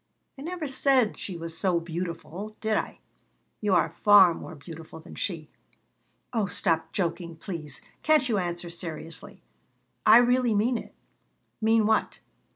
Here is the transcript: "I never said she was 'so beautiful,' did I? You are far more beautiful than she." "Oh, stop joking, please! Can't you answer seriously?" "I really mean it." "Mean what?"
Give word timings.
"I 0.35 0.41
never 0.41 0.65
said 0.65 1.15
she 1.19 1.37
was 1.37 1.55
'so 1.55 1.79
beautiful,' 1.79 2.55
did 2.59 2.75
I? 2.75 2.97
You 3.59 3.75
are 3.75 3.91
far 4.03 4.33
more 4.33 4.55
beautiful 4.55 4.99
than 4.99 5.13
she." 5.13 5.47
"Oh, 6.33 6.47
stop 6.47 6.91
joking, 6.91 7.35
please! 7.35 7.81
Can't 8.01 8.27
you 8.27 8.39
answer 8.39 8.71
seriously?" 8.71 9.43
"I 10.03 10.17
really 10.17 10.55
mean 10.55 10.79
it." 10.79 10.95
"Mean 11.61 11.85
what?" 11.85 12.19